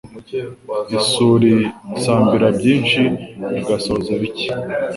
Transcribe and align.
Isuli 0.97 1.53
isambira 1.97 2.47
byinshi 2.57 3.01
igasohoza 3.59 4.11
bike 4.21 4.47